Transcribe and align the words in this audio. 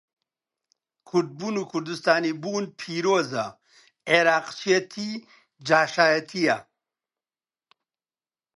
کوردبوون 1.07 1.55
و 1.57 1.63
کوردستانی 1.71 2.33
بوون 2.41 2.65
پیرۆزە، 2.79 3.45
عێڕاقچێتی 4.09 5.09
جاشایەتییە. 5.67 6.57